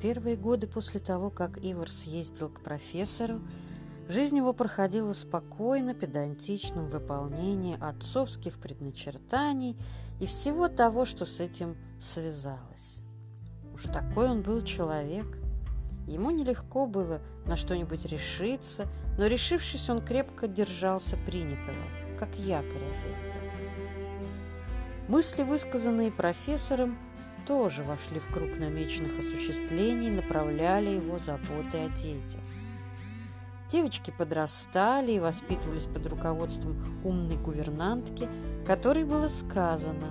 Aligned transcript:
первые 0.00 0.36
годы 0.36 0.66
после 0.66 1.00
того, 1.00 1.30
как 1.30 1.58
Ивар 1.62 1.90
съездил 1.90 2.48
к 2.48 2.62
профессору, 2.62 3.40
жизнь 4.08 4.36
его 4.36 4.52
проходила 4.52 5.12
спокойно, 5.12 5.94
педантичном 5.94 6.88
выполнении 6.88 7.78
отцовских 7.80 8.58
предначертаний 8.58 9.76
и 10.20 10.26
всего 10.26 10.68
того, 10.68 11.04
что 11.04 11.24
с 11.26 11.40
этим 11.40 11.76
связалось. 12.00 13.02
Уж 13.74 13.84
такой 13.84 14.28
он 14.28 14.42
был 14.42 14.62
человек. 14.62 15.26
Ему 16.06 16.30
нелегко 16.30 16.86
было 16.86 17.20
на 17.46 17.56
что-нибудь 17.56 18.04
решиться, 18.06 18.88
но 19.16 19.26
решившись, 19.26 19.88
он 19.90 20.00
крепко 20.00 20.48
держался 20.48 21.16
принятого, 21.18 21.84
как 22.18 22.34
якорь 22.38 22.82
землю. 22.96 23.30
Мысли, 25.08 25.42
высказанные 25.42 26.10
профессором, 26.10 26.98
тоже 27.46 27.82
вошли 27.82 28.20
в 28.20 28.28
круг 28.28 28.58
намеченных 28.58 29.18
осуществлений 29.18 30.10
направляли 30.10 30.90
его 30.90 31.18
заботы 31.18 31.78
о 31.78 31.88
детях. 31.88 32.40
Девочки 33.70 34.12
подрастали 34.16 35.12
и 35.12 35.20
воспитывались 35.20 35.86
под 35.86 36.06
руководством 36.08 37.00
умной 37.04 37.36
гувернантки, 37.36 38.28
которой 38.66 39.04
было 39.04 39.28
сказано 39.28 40.08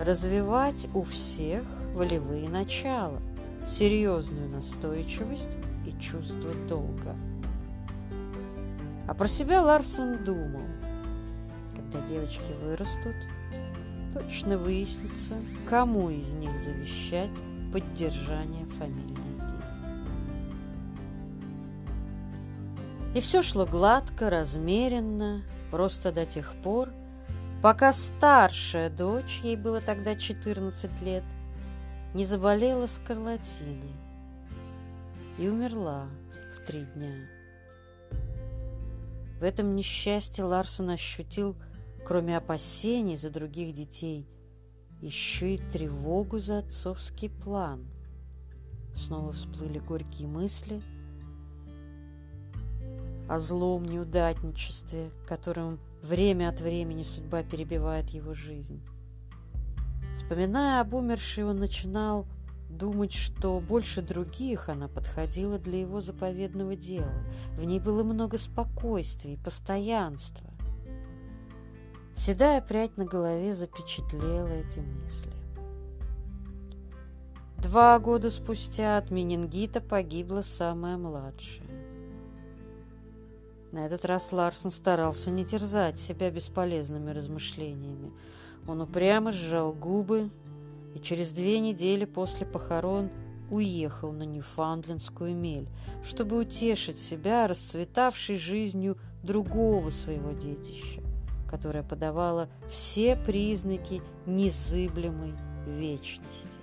развивать 0.00 0.88
у 0.94 1.02
всех 1.02 1.62
волевые 1.94 2.48
начала, 2.48 3.20
серьезную 3.64 4.48
настойчивость 4.48 5.58
и 5.86 5.98
чувство 6.00 6.50
долга. 6.68 7.14
А 9.06 9.14
про 9.14 9.28
себя 9.28 9.62
Ларсон 9.62 10.24
думал, 10.24 10.62
когда 11.74 12.00
девочки 12.06 12.52
вырастут, 12.62 13.16
точно 14.12 14.58
выяснится, 14.58 15.36
кому 15.68 16.10
из 16.10 16.32
них 16.32 16.56
завещать 16.58 17.30
поддержание 17.72 18.66
фамильной 18.66 19.14
идеи. 19.14 19.60
И 23.14 23.20
все 23.20 23.42
шло 23.42 23.66
гладко, 23.66 24.30
размеренно, 24.30 25.42
просто 25.70 26.12
до 26.12 26.26
тех 26.26 26.54
пор, 26.62 26.90
пока 27.62 27.92
старшая 27.92 28.90
дочь, 28.90 29.40
ей 29.42 29.56
было 29.56 29.80
тогда 29.80 30.16
14 30.16 31.02
лет, 31.02 31.24
не 32.14 32.24
заболела 32.24 32.86
скарлатиной 32.86 33.94
и 35.38 35.48
умерла 35.48 36.06
в 36.54 36.66
три 36.66 36.84
дня. 36.94 37.14
В 39.40 39.42
этом 39.42 39.74
несчастье 39.74 40.44
Ларсон 40.44 40.90
ощутил 40.90 41.56
кроме 42.10 42.36
опасений 42.36 43.16
за 43.16 43.30
других 43.30 43.72
детей, 43.72 44.26
еще 45.00 45.54
и 45.54 45.58
тревогу 45.58 46.40
за 46.40 46.58
отцовский 46.58 47.30
план. 47.30 47.86
Снова 48.92 49.30
всплыли 49.30 49.78
горькие 49.78 50.26
мысли 50.26 50.82
о 53.28 53.38
злом 53.38 53.84
неудатничестве, 53.84 55.12
которым 55.24 55.78
время 56.02 56.48
от 56.48 56.60
времени 56.60 57.04
судьба 57.04 57.44
перебивает 57.44 58.10
его 58.10 58.34
жизнь. 58.34 58.82
Вспоминая 60.12 60.80
об 60.80 60.94
умершей, 60.94 61.44
он 61.44 61.60
начинал 61.60 62.26
думать, 62.68 63.12
что 63.12 63.60
больше 63.60 64.02
других 64.02 64.68
она 64.68 64.88
подходила 64.88 65.60
для 65.60 65.78
его 65.78 66.00
заповедного 66.00 66.74
дела. 66.74 67.22
В 67.52 67.62
ней 67.62 67.78
было 67.78 68.02
много 68.02 68.36
спокойствия 68.36 69.34
и 69.34 69.40
постоянства. 69.40 70.50
Седая 72.14 72.60
прядь 72.60 72.96
на 72.96 73.04
голове 73.04 73.54
запечатлела 73.54 74.48
эти 74.48 74.80
мысли. 74.80 75.32
Два 77.58 77.98
года 77.98 78.30
спустя 78.30 78.98
от 78.98 79.10
менингита 79.10 79.80
погибла 79.80 80.42
самая 80.42 80.96
младшая. 80.96 81.68
На 83.70 83.86
этот 83.86 84.04
раз 84.04 84.32
Ларсон 84.32 84.72
старался 84.72 85.30
не 85.30 85.44
терзать 85.44 85.98
себя 85.98 86.30
бесполезными 86.30 87.10
размышлениями. 87.10 88.12
Он 88.66 88.80
упрямо 88.80 89.30
сжал 89.30 89.72
губы 89.72 90.30
и 90.96 90.98
через 90.98 91.30
две 91.30 91.60
недели 91.60 92.06
после 92.06 92.44
похорон 92.44 93.10
уехал 93.50 94.12
на 94.12 94.24
Ньюфаундлендскую 94.24 95.34
мель, 95.36 95.68
чтобы 96.02 96.38
утешить 96.38 96.98
себя 96.98 97.46
расцветавшей 97.46 98.36
жизнью 98.36 98.98
другого 99.22 99.90
своего 99.90 100.32
детища 100.32 101.02
которая 101.50 101.82
подавала 101.82 102.48
все 102.68 103.16
признаки 103.16 104.02
незыблемой 104.24 105.34
вечности. 105.66 106.60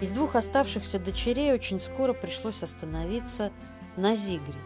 Из 0.00 0.10
двух 0.12 0.34
оставшихся 0.34 0.98
дочерей 0.98 1.52
очень 1.52 1.78
скоро 1.78 2.14
пришлось 2.14 2.62
остановиться 2.62 3.52
на 3.96 4.16
Зигрид. 4.16 4.56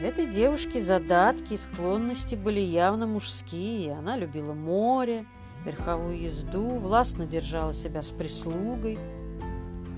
У 0.00 0.04
этой 0.04 0.26
девушки 0.26 0.78
задатки 0.78 1.54
и 1.54 1.56
склонности 1.56 2.34
были 2.34 2.60
явно 2.60 3.06
мужские. 3.06 3.94
Она 3.94 4.16
любила 4.16 4.54
море, 4.54 5.24
верховую 5.64 6.20
езду, 6.20 6.78
властно 6.78 7.26
держала 7.26 7.72
себя 7.72 8.02
с 8.02 8.10
прислугой. 8.10 8.98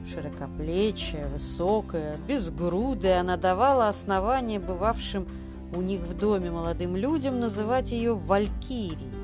Широкоплечая, 0.06 1.28
высокая, 1.28 2.18
безгрудая, 2.28 3.20
она 3.20 3.36
давала 3.36 3.88
основание 3.88 4.58
бывавшим 4.58 5.26
у 5.72 5.82
них 5.82 6.00
в 6.00 6.14
доме 6.14 6.50
молодым 6.50 6.96
людям 6.96 7.40
называть 7.40 7.92
ее 7.92 8.14
Валькирией. 8.14 9.14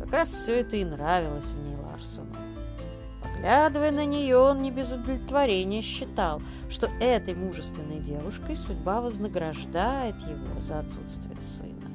Как 0.00 0.12
раз 0.12 0.30
все 0.30 0.60
это 0.60 0.76
и 0.76 0.84
нравилось 0.84 1.52
в 1.52 1.58
ней 1.64 1.76
Ларсону. 1.76 2.34
Поглядывая 3.22 3.90
на 3.90 4.04
нее, 4.04 4.36
он 4.36 4.62
не 4.62 4.70
без 4.70 4.90
удовлетворения 4.90 5.80
считал, 5.80 6.42
что 6.68 6.86
этой 7.00 7.34
мужественной 7.34 8.00
девушкой 8.00 8.56
судьба 8.56 9.00
вознаграждает 9.00 10.18
его 10.20 10.60
за 10.60 10.80
отсутствие 10.80 11.40
сына. 11.40 11.90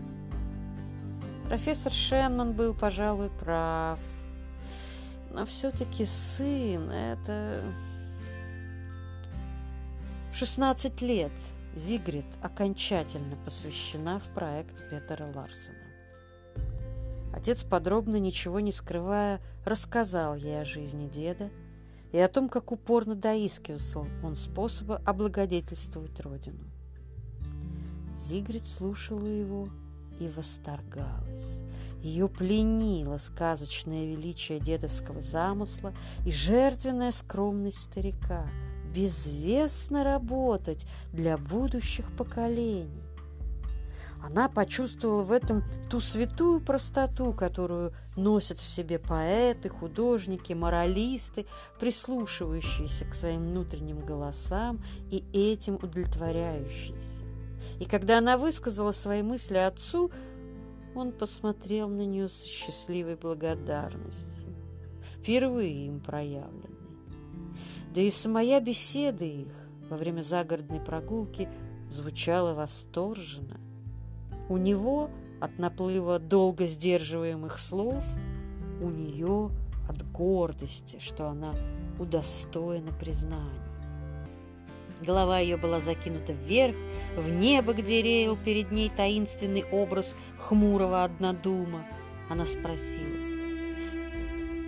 Профессор 1.47 1.91
Шенман 1.91 2.53
был, 2.53 2.73
пожалуй, 2.73 3.29
прав. 3.29 3.99
Но 5.31 5.45
все-таки 5.45 6.05
сын– 6.05 6.89
это... 6.91 7.63
В 10.31 10.35
16 10.35 11.01
лет 11.01 11.31
Зигрид 11.75 12.25
окончательно 12.41 13.35
посвящена 13.43 14.19
в 14.19 14.27
проект 14.33 14.75
Петера 14.89 15.25
Ларсена. 15.33 15.77
Отец, 17.31 17.63
подробно 17.63 18.17
ничего 18.17 18.59
не 18.59 18.71
скрывая, 18.71 19.41
рассказал 19.65 20.35
ей 20.35 20.61
о 20.61 20.65
жизни 20.65 21.07
деда 21.07 21.49
и 22.11 22.19
о 22.19 22.27
том, 22.27 22.47
как 22.47 22.71
упорно 22.71 23.15
доискивался 23.15 24.05
он 24.23 24.35
способа 24.35 25.01
облагодетельствовать 25.03 26.19
родину. 26.19 26.63
Зигрид 28.15 28.67
слушала 28.67 29.25
его 29.25 29.69
и 30.19 30.27
восторгалась. 30.27 31.63
Ее 32.03 32.29
пленило 32.29 33.17
сказочное 33.17 34.05
величие 34.05 34.59
дедовского 34.59 35.21
замысла 35.21 35.91
и 36.23 36.31
жертвенная 36.31 37.11
скромность 37.11 37.79
старика– 37.79 38.47
безвестно 38.93 40.03
работать 40.03 40.85
для 41.11 41.37
будущих 41.37 42.15
поколений. 42.15 43.03
Она 44.23 44.47
почувствовала 44.47 45.21
в 45.21 45.33
этом 45.33 45.63
ту 45.89 45.99
святую 45.99 46.61
простоту, 46.61 47.33
которую 47.33 47.93
носят 48.15 48.57
в 48.59 48.65
себе 48.65 48.97
поэты, 48.97 49.67
художники, 49.67 50.53
моралисты, 50.53 51.45
прислушивающиеся 51.77 53.03
к 53.03 53.15
своим 53.15 53.49
внутренним 53.49 54.05
голосам 54.05 54.81
и 55.11 55.25
этим 55.33 55.75
удовлетворяющиеся. 55.75 57.23
И 57.81 57.85
когда 57.85 58.19
она 58.19 58.37
высказала 58.37 58.91
свои 58.91 59.21
мысли 59.23 59.57
отцу, 59.57 60.09
он 60.95 61.11
посмотрел 61.11 61.89
на 61.89 62.05
нее 62.05 62.29
с 62.29 62.43
счастливой 62.43 63.17
благодарностью, 63.17 64.55
впервые 65.01 65.87
им 65.87 65.99
проявленной. 65.99 66.72
Да 67.93 68.01
и 68.01 68.09
самая 68.09 68.59
беседа 68.59 69.23
их 69.23 69.53
во 69.89 69.97
время 69.97 70.23
загородной 70.23 70.79
прогулки 70.79 71.47
звучала 71.89 72.55
восторженно. 72.55 73.59
У 74.49 74.57
него 74.57 75.11
от 75.39 75.59
наплыва 75.59 76.17
долго 76.17 76.65
сдерживаемых 76.65 77.59
слов, 77.59 78.03
у 78.81 78.89
нее 78.89 79.51
от 79.87 80.11
гордости, 80.11 80.97
что 80.99 81.27
она 81.27 81.53
удостоена 81.99 82.91
признания. 82.93 83.61
Голова 85.05 85.37
ее 85.37 85.57
была 85.57 85.79
закинута 85.79 86.33
вверх, 86.33 86.77
в 87.15 87.29
небо, 87.29 87.73
где 87.73 88.01
реял 88.01 88.37
перед 88.37 88.71
ней 88.71 88.89
таинственный 88.89 89.65
образ 89.65 90.15
хмурого 90.39 91.03
однодума. 91.03 91.85
Она 92.29 92.47
спросила, 92.47 93.19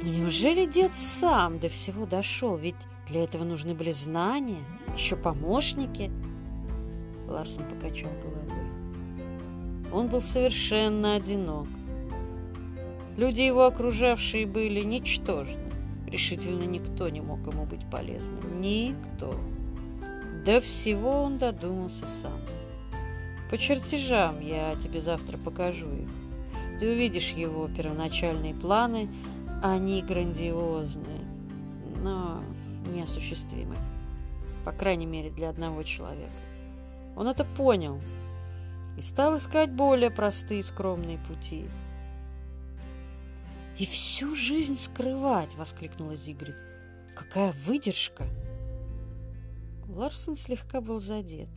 «Ну 0.04 0.12
неужели 0.12 0.68
дед 0.68 0.96
сам 0.96 1.58
до 1.58 1.70
всего 1.70 2.06
дошел? 2.06 2.56
Ведь 2.58 2.76
для 3.08 3.24
этого 3.24 3.44
нужны 3.44 3.74
были 3.74 3.92
знания, 3.92 4.64
еще 4.96 5.16
помощники. 5.16 6.12
Ларсон 7.28 7.66
покачал 7.66 8.12
головой. 8.22 8.46
Он 9.94 10.08
был 10.08 10.22
совершенно 10.22 11.16
одинок. 11.16 11.68
Люди 13.18 13.42
его 13.42 13.66
окружавшие 13.66 14.46
были 14.46 14.82
ничтожны. 14.82 15.72
Решительно 16.08 16.64
никто 16.64 17.10
не 17.10 17.22
мог 17.22 17.46
ему 17.48 17.66
быть 17.66 17.90
полезным. 17.90 18.62
Никто. 18.62 19.40
До 20.46 20.60
всего 20.62 21.24
он 21.24 21.38
додумался 21.38 22.06
сам. 22.06 22.40
По 23.50 23.58
чертежам 23.58 24.40
я 24.42 24.76
тебе 24.76 25.00
завтра 25.02 25.38
покажу 25.38 25.88
их. 25.92 26.10
Ты 26.80 26.92
увидишь 26.92 27.32
его 27.32 27.68
первоначальные 27.68 28.54
планы, 28.54 29.08
они 29.64 30.02
грандиозные, 30.02 31.26
но 32.04 32.42
неосуществимы. 32.88 33.76
По 34.64 34.72
крайней 34.72 35.06
мере, 35.06 35.30
для 35.30 35.50
одного 35.50 35.84
человека. 35.84 36.32
Он 37.16 37.28
это 37.28 37.46
понял 37.46 38.02
и 38.98 39.02
стал 39.02 39.36
искать 39.36 39.72
более 39.72 40.12
простые 40.12 40.64
скромные 40.64 41.18
пути. 41.18 41.66
«И 43.78 43.86
всю 43.86 44.36
жизнь 44.36 44.78
скрывать!»— 44.78 45.56
воскликнула 45.58 46.16
Зигрид. 46.16 46.56
«Какая 47.16 47.54
выдержка!» 47.66 48.26
Ларсон 49.88 50.36
слегка 50.36 50.82
был 50.82 51.00
задет. 51.00 51.50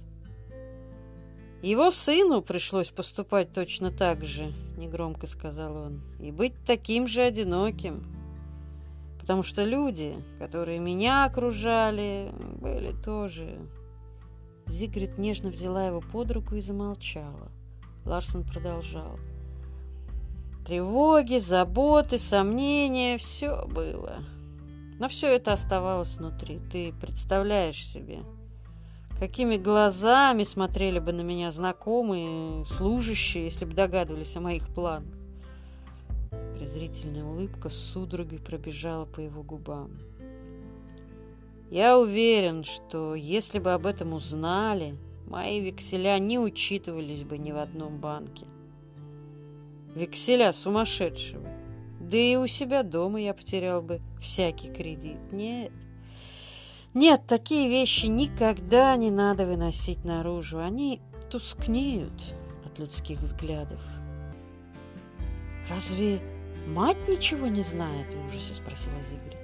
«Его 1.62 1.90
сыну 1.90 2.40
пришлось 2.42 2.90
поступать 2.90 3.52
точно 3.52 3.90
так 3.90 4.24
же»,— 4.24 4.52
негромко 4.76 5.26
сказал 5.26 5.76
он,— 5.76 6.02
«и 6.20 6.30
быть 6.30 6.54
таким 6.64 7.08
же 7.08 7.22
одиноким, 7.22 8.04
потому 9.28 9.42
что 9.42 9.62
люди, 9.62 10.14
которые 10.38 10.78
меня 10.78 11.26
окружали, 11.26 12.32
были 12.62 12.92
тоже...» 12.92 13.58
Зигрид 14.66 15.18
нежно 15.18 15.50
взяла 15.50 15.86
его 15.86 16.00
под 16.00 16.30
руку 16.30 16.54
и 16.54 16.62
замолчала. 16.62 17.52
Ларсон 18.06 18.42
продолжал. 18.42 19.18
Тревоги, 20.64 21.36
заботы, 21.36 22.18
сомнения— 22.18 23.16
все 23.18 23.66
было. 23.66 24.20
Но 24.98 25.10
все 25.10 25.26
это 25.26 25.52
оставалось 25.52 26.16
внутри. 26.16 26.58
Ты 26.72 26.94
представляешь 26.94 27.86
себе, 27.86 28.20
какими 29.20 29.58
глазами 29.58 30.44
смотрели 30.44 31.00
бы 31.00 31.12
на 31.12 31.20
меня 31.20 31.52
знакомые, 31.52 32.64
служащие, 32.64 33.44
если 33.44 33.66
бы 33.66 33.74
догадывались 33.74 34.38
о 34.38 34.40
моих 34.40 34.72
планах. 34.74 35.17
Презрительная 36.58 37.22
улыбка 37.22 37.68
с 37.68 37.76
судорогой 37.76 38.40
пробежала 38.40 39.06
по 39.06 39.20
его 39.20 39.44
губам. 39.44 39.96
Я 41.70 41.96
уверен, 42.00 42.64
что 42.64 43.14
если 43.14 43.60
бы 43.60 43.72
об 43.74 43.86
этом 43.86 44.12
узнали, 44.12 44.96
мои 45.28 45.60
векселя 45.60 46.18
не 46.18 46.36
учитывались 46.36 47.22
бы 47.22 47.38
ни 47.38 47.52
в 47.52 47.58
одном 47.58 47.98
банке. 48.00 48.46
Векселя 49.94 50.52
сумасшедшего. 50.52 51.48
Да 52.00 52.16
и 52.16 52.34
у 52.34 52.48
себя 52.48 52.82
дома 52.82 53.20
я 53.20 53.34
потерял 53.34 53.80
бы 53.80 54.00
всякий 54.20 54.72
кредит. 54.72 55.20
Нет. 55.30 55.70
Нет, 56.92 57.22
такие 57.28 57.68
вещи 57.68 58.06
никогда 58.06 58.96
не 58.96 59.12
надо 59.12 59.46
выносить 59.46 60.04
наружу. 60.04 60.58
Они 60.58 61.00
тускнеют 61.30 62.34
от 62.64 62.80
людских 62.80 63.20
взглядов. 63.20 63.80
«Разве 65.68 66.18
мать 66.66 67.08
ничего 67.08 67.46
не 67.46 67.62
знает?»– 67.62 68.12
в 68.14 68.26
ужасе 68.26 68.54
спросила 68.54 69.00
Зигрид. 69.02 69.36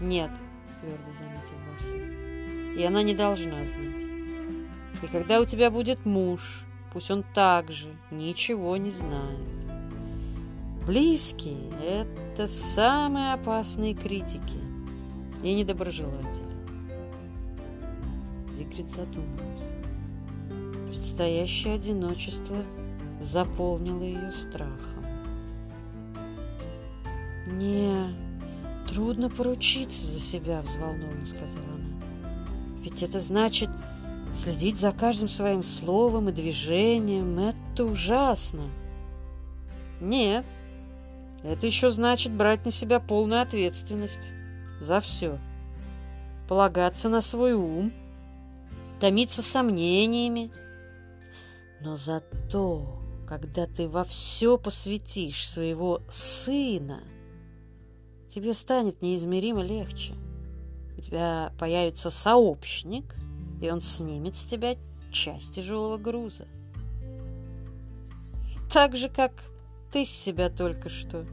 «Нет»,– 0.00 0.30
твердо 0.80 1.12
заметил 1.18 1.54
Ларсен. 1.70 2.76
«И 2.76 2.82
она 2.84 3.02
не 3.02 3.14
должна 3.14 3.64
знать. 3.64 4.04
И 5.02 5.06
когда 5.06 5.40
у 5.40 5.44
тебя 5.44 5.70
будет 5.70 6.04
муж, 6.04 6.64
пусть 6.92 7.10
он 7.10 7.24
также 7.34 7.88
ничего 8.10 8.76
не 8.76 8.90
знает. 8.90 9.56
Близкие– 10.86 11.70
это 11.82 12.46
самые 12.46 13.32
опасные 13.34 13.94
критики 13.94 14.60
и 15.42 15.54
недоброжелатели. 15.54 16.46
Зигрид 18.52 18.88
задумалась. 18.88 19.68
Предстоящее 20.88 21.74
одиночество 21.74 22.56
заполнило 23.20 24.02
ее 24.02 24.30
страхом. 24.30 25.05
«Мне 27.56 28.14
трудно 28.86 29.30
поручиться 29.30 30.06
за 30.06 30.20
себя»,– 30.20 30.60
взволнованно 30.62 31.24
сказала 31.24 31.64
она. 31.64 32.34
«Ведь 32.82 33.02
это 33.02 33.18
значит 33.18 33.70
следить 34.34 34.78
за 34.78 34.92
каждым 34.92 35.26
своим 35.26 35.62
словом 35.62 36.28
и 36.28 36.32
движением– 36.32 37.38
это 37.74 37.86
ужасно». 37.86 38.68
«Нет, 40.02 40.44
это 41.42 41.66
еще 41.66 41.90
значит 41.90 42.30
брать 42.32 42.66
на 42.66 42.70
себя 42.70 43.00
полную 43.00 43.40
ответственность 43.40 44.32
за 44.78 45.00
все. 45.00 45.38
Полагаться 46.48 47.08
на 47.08 47.22
свой 47.22 47.54
ум, 47.54 47.90
томиться 49.00 49.40
сомнениями. 49.40 50.50
Но 51.80 51.96
зато, 51.96 53.00
когда 53.26 53.66
ты 53.66 53.88
во 53.88 54.04
все 54.04 54.58
посвятишь 54.58 55.48
своего 55.48 56.02
сына, 56.10 57.02
тебе 58.36 58.52
станет 58.52 59.00
неизмеримо 59.00 59.62
легче. 59.62 60.12
У 60.98 61.00
тебя 61.00 61.52
появится 61.58 62.10
сообщник, 62.10 63.16
и 63.62 63.70
он 63.70 63.80
снимет 63.80 64.36
с 64.36 64.44
тебя 64.44 64.76
часть 65.10 65.54
тяжелого 65.54 65.96
груза. 65.96 66.46
Так 68.70 68.94
же, 68.94 69.08
как 69.08 69.32
ты 69.90 70.04
с 70.04 70.10
себя 70.10 70.50
только 70.50 70.90
что. 70.90 71.24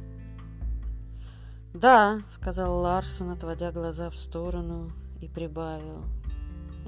«Да»,— 1.73 2.21
сказал 2.31 2.79
Ларсон, 2.79 3.31
отводя 3.31 3.73
глаза 3.73 4.09
в 4.09 4.15
сторону, 4.15 4.89
и 5.19 5.27
прибавил. 5.27 6.05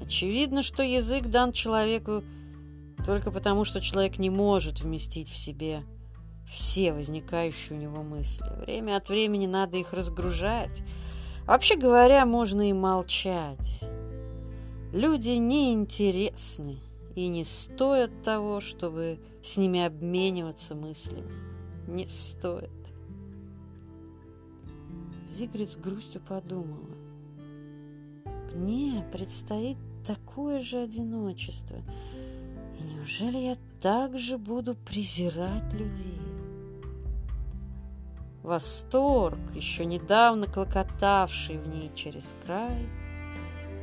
«Очевидно, 0.02 0.62
что 0.62 0.82
язык 0.82 1.26
дан 1.26 1.52
человеку 1.52 2.24
только 3.04 3.30
потому, 3.30 3.64
что 3.64 3.82
человек 3.82 4.18
не 4.18 4.30
может 4.30 4.80
вместить 4.80 5.28
в 5.28 5.36
себе 5.36 5.82
все 6.48 6.92
возникающие 6.92 7.78
у 7.78 7.80
него 7.80 8.02
мысли. 8.02 8.46
Время 8.60 8.96
от 8.96 9.08
времени 9.08 9.46
надо 9.46 9.76
их 9.76 9.92
разгружать. 9.92 10.82
Вообще 11.46 11.76
говоря, 11.76 12.26
можно 12.26 12.68
и 12.68 12.72
молчать. 12.72 13.80
Люди 14.92 15.30
неинтересны 15.30 16.78
и 17.14 17.28
не 17.28 17.44
стоят 17.44 18.22
того, 18.22 18.60
чтобы 18.60 19.18
с 19.42 19.56
ними 19.56 19.84
обмениваться 19.84 20.74
мыслями 20.74 21.46
не 21.86 22.06
стоит. 22.06 22.70
Зигрид 25.26 25.70
с 25.70 25.76
грустью 25.76 26.20
подумала. 26.20 26.86
Мне 28.54 29.04
предстоит 29.12 29.76
такое 30.04 30.60
же 30.60 30.78
одиночество. 30.78 31.76
И 32.78 32.82
неужели 32.82 33.38
я 33.38 33.56
также 33.80 34.38
буду 34.38 34.74
презирать 34.74 35.72
людей? 35.74 36.25
Восторг, 38.46 39.40
еще 39.54 39.84
недавно 39.84 40.46
клокотавший 40.46 41.58
в 41.58 41.66
ней 41.66 41.90
через 41.96 42.36
край, 42.44 42.88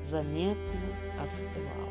заметно 0.01 1.21
остывал. 1.21 1.82